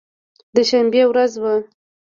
د 0.55 0.57
شنبې 0.69 1.01
ورځ 1.07 1.33
وه. 1.41 1.53